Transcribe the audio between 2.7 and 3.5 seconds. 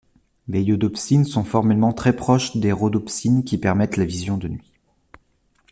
rhodopsines